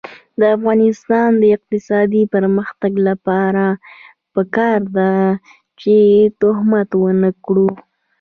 [0.39, 3.65] د افغانستان د اقتصادي پرمختګ لپاره
[4.33, 5.13] پکار ده
[5.79, 5.97] چې
[6.41, 7.69] تهمت ونکړو.